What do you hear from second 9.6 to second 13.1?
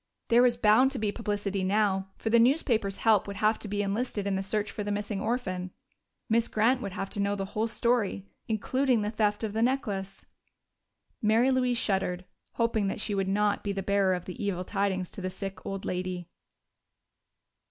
necklace.... Mary Louise shuddered, hoping that